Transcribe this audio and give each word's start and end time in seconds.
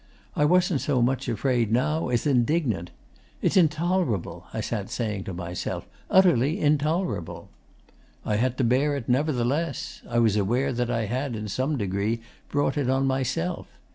I 0.35 0.45
wasn't 0.45 0.81
so 0.81 0.99
much 1.03 1.29
afraid 1.29 1.71
now 1.71 2.07
as 2.09 2.25
indignant. 2.25 2.89
"It's 3.39 3.55
intolerable," 3.55 4.47
I 4.51 4.59
sat 4.59 4.89
saying 4.89 5.25
to 5.25 5.33
myself, 5.35 5.87
"utterly 6.09 6.59
intolerable!" 6.59 7.49
'I 8.25 8.37
had 8.37 8.57
to 8.57 8.63
bear 8.63 8.95
it, 8.95 9.07
nevertheless. 9.07 10.01
I 10.09 10.17
was 10.17 10.35
aware 10.37 10.73
that 10.73 10.89
I 10.89 11.05
had, 11.05 11.35
in 11.35 11.47
some 11.47 11.77
degree, 11.77 12.19
brought 12.49 12.79
it 12.79 12.89
on 12.89 13.05
myself. 13.05 13.67